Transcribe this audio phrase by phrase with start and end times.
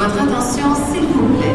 [0.00, 1.54] Votre attention, s'il vous plaît.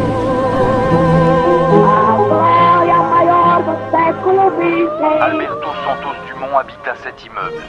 [5.19, 7.63] Alberto Santos Dumont habita cet immeuble.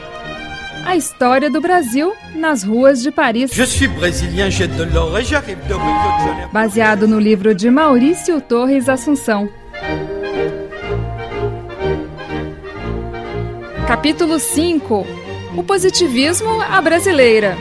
[0.85, 3.47] A história do Brasil nas ruas de Paris.
[3.51, 6.49] Je suis brésilien, j'ai de l'or et j'arrive de Rio de Janeiro.
[6.53, 9.49] Baseado no livro de Maurício Torres Assunção.
[13.87, 15.07] Capítulo 5
[15.57, 17.57] O positivismo à brasileira.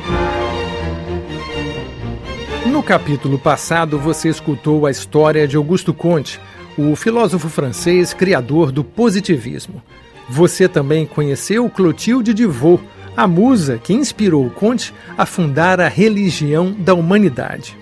[2.76, 6.38] No capítulo passado, você escutou a história de Augusto Comte,
[6.76, 9.82] o filósofo francês criador do positivismo.
[10.28, 12.82] Você também conheceu Clotilde de Vaux,
[13.16, 17.78] a musa que inspirou Comte a fundar a religião da humanidade.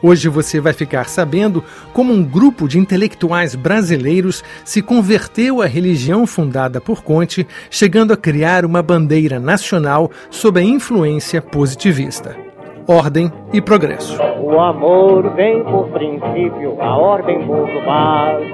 [0.00, 6.24] Hoje você vai ficar sabendo como um grupo de intelectuais brasileiros se converteu à religião
[6.24, 12.47] fundada por Conte, chegando a criar uma bandeira nacional sob a influência positivista.
[12.90, 14.16] Ordem e progresso.
[14.40, 18.50] O amor vem por princípio, a ordem por base.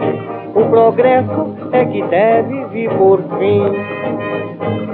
[0.57, 3.63] O progresso é que deve vir por fim.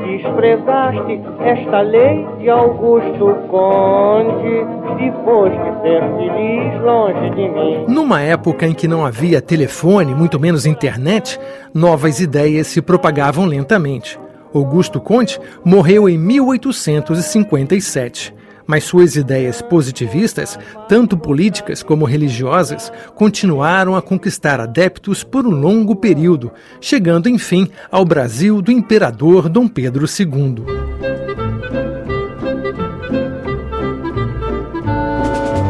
[0.05, 4.67] Desprezaste esta lei de Augusto Conde,
[4.98, 7.86] depois de ser feliz longe de mim.
[7.89, 11.41] Numa época em que não havia telefone, muito menos internet,
[11.73, 14.20] novas ideias se propagavam lentamente.
[14.53, 18.39] Augusto Conte morreu em 1857
[18.71, 20.57] mas suas ideias positivistas,
[20.89, 28.05] tanto políticas como religiosas, continuaram a conquistar adeptos por um longo período, chegando enfim ao
[28.05, 30.65] Brasil do imperador Dom Pedro II.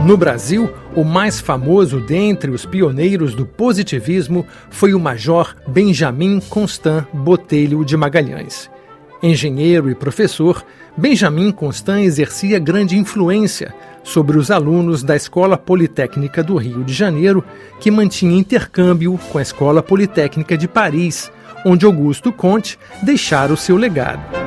[0.06, 7.06] No Brasil, o mais famoso dentre os pioneiros do positivismo foi o Major Benjamin Constant
[7.14, 8.70] Botelho de Magalhães.
[9.22, 10.64] Engenheiro e professor,
[11.00, 17.42] Benjamin Constant exercia grande influência sobre os alunos da Escola Politécnica do Rio de Janeiro,
[17.80, 21.32] que mantinha intercâmbio com a Escola Politécnica de Paris,
[21.64, 24.39] onde Augusto Comte deixara o seu legado.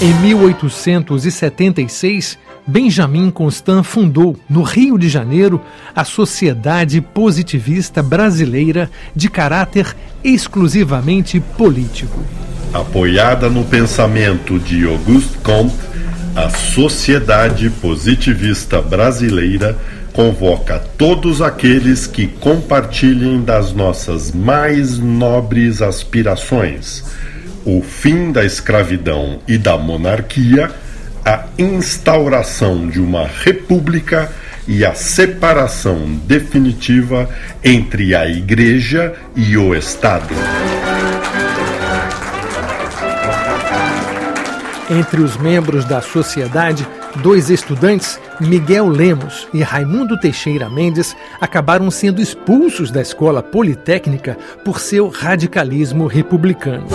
[0.00, 5.60] Em 1876, Benjamin Constant fundou, no Rio de Janeiro,
[5.94, 12.18] a Sociedade Positivista Brasileira de caráter exclusivamente político.
[12.72, 15.76] Apoiada no pensamento de Auguste Comte,
[16.34, 19.78] a Sociedade Positivista Brasileira
[20.12, 27.04] convoca todos aqueles que compartilhem das nossas mais nobres aspirações:
[27.64, 30.70] o fim da escravidão e da monarquia
[31.24, 34.30] a instauração de uma república
[34.68, 37.28] e a separação definitiva
[37.62, 40.34] entre a Igreja e o Estado.
[44.90, 46.86] Entre os membros da sociedade,
[47.16, 54.78] dois estudantes, Miguel Lemos e Raimundo Teixeira Mendes, acabaram sendo expulsos da escola politécnica por
[54.78, 56.86] seu radicalismo republicano.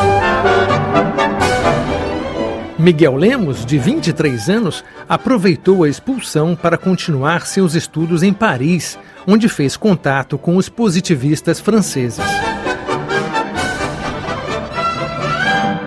[2.80, 8.98] Miguel Lemos, de 23 anos, aproveitou a expulsão para continuar seus estudos em Paris,
[9.28, 12.24] onde fez contato com os positivistas franceses.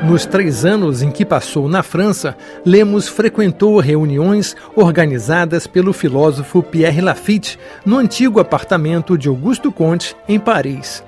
[0.05, 7.01] Nos três anos em que passou na França, Lemos frequentou reuniões organizadas pelo filósofo Pierre
[7.01, 11.03] Lafitte no antigo apartamento de Augusto Comte, em Paris.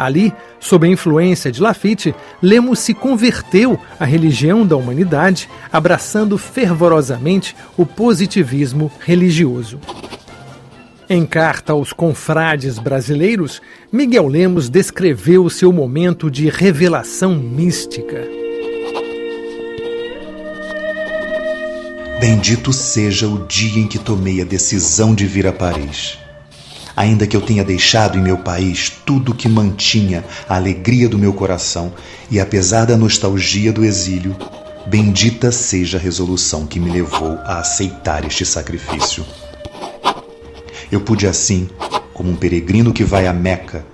[0.00, 7.54] Ali, sob a influência de Lafitte, Lemos se converteu à religião da humanidade, abraçando fervorosamente
[7.76, 9.78] o positivismo religioso.
[11.06, 13.60] Em carta aos confrades brasileiros,
[13.92, 18.26] Miguel Lemos descreveu seu momento de revelação mística.
[22.18, 26.19] Bendito seja o dia em que tomei a decisão de vir a Paris
[26.96, 31.32] ainda que eu tenha deixado em meu país tudo que mantinha a alegria do meu
[31.32, 31.92] coração,
[32.30, 34.36] e apesar da nostalgia do exílio,
[34.86, 39.24] bendita seja a resolução que me levou a aceitar este sacrifício.
[40.90, 41.68] Eu pude assim,
[42.12, 43.84] como um peregrino que vai a Meca,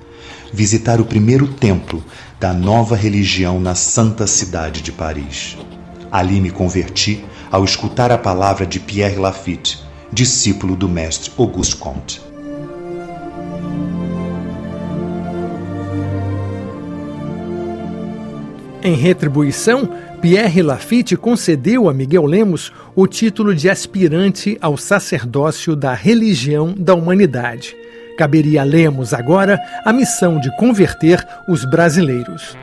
[0.53, 2.03] visitar o primeiro templo
[2.41, 5.57] da nova religião na santa cidade de Paris.
[6.11, 9.79] Ali me converti ao escutar a palavra de Pierre Lafitte,
[10.13, 12.21] discípulo do mestre Auguste Comte.
[18.87, 19.91] Em retribuição,
[20.23, 26.95] Pierre Lafitte concedeu a Miguel Lemos o título de aspirante ao sacerdócio da religião da
[26.95, 27.77] humanidade.
[28.17, 32.57] Caberia a Lemos agora a missão de converter os brasileiros.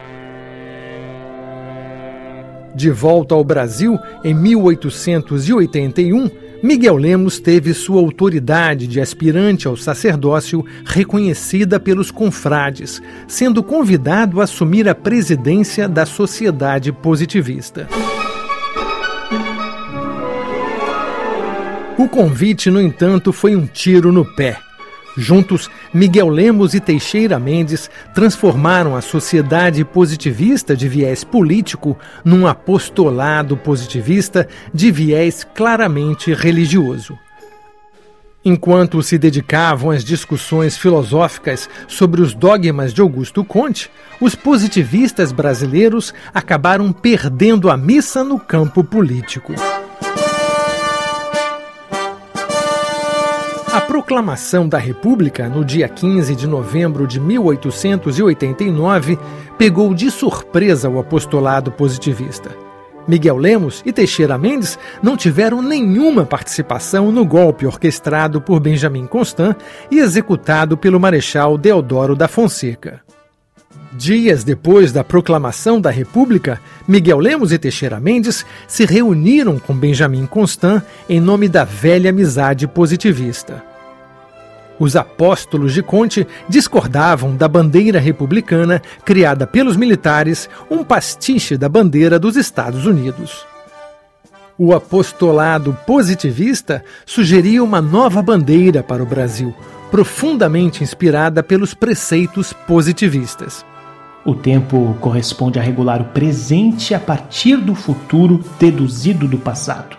[2.74, 6.32] De volta ao Brasil em 1881,
[6.64, 14.46] Miguel Lemos teve sua autoridade de aspirante ao sacerdócio reconhecida pelos confrades, sendo convidado a
[14.46, 17.90] assumir a presidência da Sociedade Positivista.
[21.98, 24.58] O convite, no entanto, foi um tiro no pé.
[25.16, 33.56] Juntos, Miguel Lemos e Teixeira Mendes transformaram a sociedade positivista de viés político num apostolado
[33.56, 37.18] positivista de viés claramente religioso.
[38.46, 43.90] Enquanto se dedicavam às discussões filosóficas sobre os dogmas de Augusto Conte,
[44.20, 49.54] os positivistas brasileiros acabaram perdendo a missa no campo político.
[53.74, 59.18] A proclamação da República, no dia 15 de novembro de 1889,
[59.58, 62.56] pegou de surpresa o apostolado positivista.
[63.08, 69.58] Miguel Lemos e Teixeira Mendes não tiveram nenhuma participação no golpe orquestrado por Benjamin Constant
[69.90, 73.02] e executado pelo Marechal Deodoro da Fonseca.
[73.96, 80.26] Dias depois da proclamação da República, Miguel Lemos e Teixeira Mendes se reuniram com Benjamin
[80.26, 83.64] Constant em nome da velha amizade positivista.
[84.80, 92.18] Os apóstolos de Conte discordavam da bandeira republicana criada pelos militares, um pastiche da bandeira
[92.18, 93.46] dos Estados Unidos.
[94.58, 99.54] O apostolado positivista sugeria uma nova bandeira para o Brasil,
[99.92, 103.64] profundamente inspirada pelos preceitos positivistas.
[104.26, 109.98] O tempo corresponde a regular o presente a partir do futuro deduzido do passado.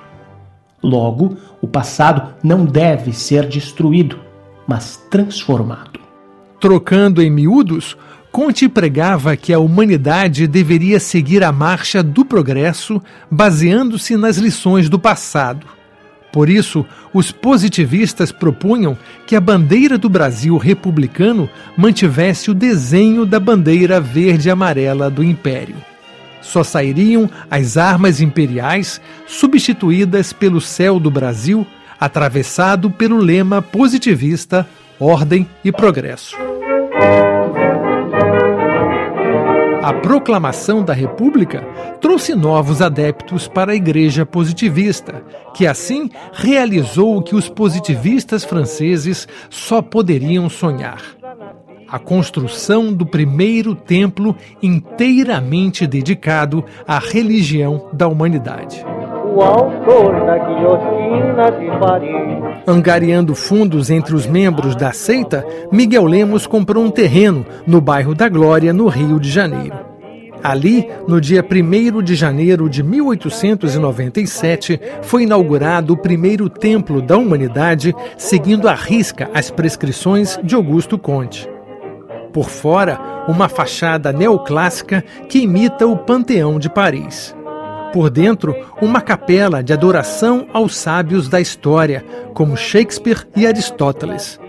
[0.83, 4.19] Logo, o passado não deve ser destruído,
[4.67, 6.01] mas transformado.
[6.59, 7.97] Trocando em miúdos,
[8.33, 13.01] Conte pregava que a humanidade deveria seguir a marcha do progresso
[13.31, 15.67] baseando-se nas lições do passado
[16.35, 23.39] por isso, os positivistas propunham que a bandeira do Brasil republicano mantivesse o desenho da
[23.39, 25.77] bandeira verde-amarela do Império.
[26.43, 31.65] Só sairiam as armas imperiais, substituídas pelo céu do Brasil,
[32.01, 34.67] atravessado pelo lema positivista
[34.99, 36.37] Ordem e Progresso.
[39.85, 41.63] A proclamação da República
[42.01, 45.23] trouxe novos adeptos para a Igreja Positivista,
[45.53, 51.03] que assim realizou o que os positivistas franceses só poderiam sonhar:
[51.87, 58.94] a construção do primeiro templo inteiramente dedicado à religião da humanidade.
[59.35, 62.63] O autor da guilhotina de Paris.
[62.69, 68.29] Angariando fundos entre os membros da seita, Miguel Lemos comprou um terreno no bairro da
[68.29, 69.75] Glória, no Rio de Janeiro.
[70.41, 77.93] Ali, no dia 1 de janeiro de 1897, foi inaugurado o primeiro templo da humanidade,
[78.17, 81.49] seguindo à risca as prescrições de Augusto Conte.
[82.33, 87.34] Por fora, uma fachada neoclássica que imita o Panteão de Paris.
[87.95, 92.05] Por dentro, uma capela de adoração aos sábios da história,
[92.35, 94.41] como Shakespeare e Aristóteles.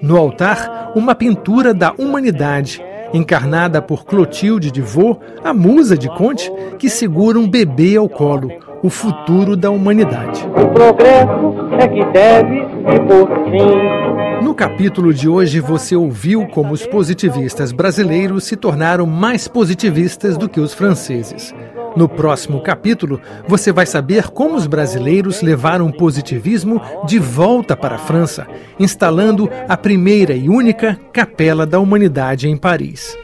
[0.00, 2.80] No altar, uma pintura da humanidade,
[3.12, 8.52] encarnada por Clotilde de Vaux, a musa de Conte, que segura um bebê ao colo,
[8.84, 10.46] o futuro da humanidade.
[10.46, 14.44] O progresso é que deve e por fim.
[14.44, 20.48] No capítulo de hoje, você ouviu como os positivistas brasileiros se tornaram mais positivistas do
[20.48, 21.52] que os franceses.
[21.94, 27.96] No próximo capítulo, você vai saber como os brasileiros levaram o positivismo de volta para
[27.96, 28.46] a França,
[28.78, 33.16] instalando a primeira e única Capela da Humanidade em Paris.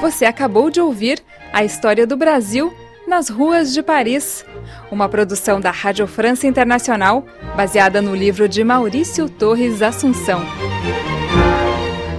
[0.00, 1.20] Você acabou de ouvir
[1.52, 2.72] a história do Brasil
[3.06, 4.44] nas ruas de Paris,
[4.90, 7.24] uma produção da Rádio França Internacional,
[7.56, 10.40] baseada no livro de Maurício Torres Assunção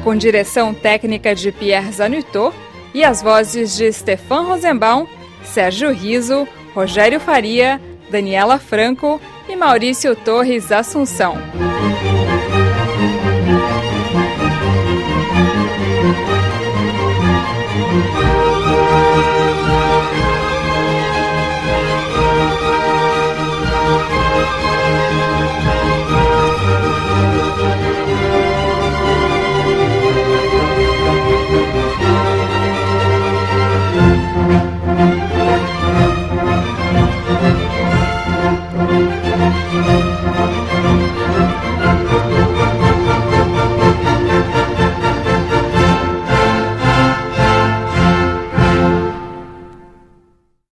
[0.03, 2.55] com direção técnica de Pierre Zanutot
[2.93, 5.07] e as vozes de Stefan Rosenbaum,
[5.43, 7.79] Sérgio Riso, Rogério Faria,
[8.09, 11.35] Daniela Franco e Maurício Torres Assunção.